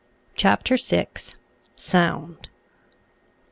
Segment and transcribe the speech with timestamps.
[0.35, 1.05] CHAPTER VI.
[1.75, 2.49] SOUND.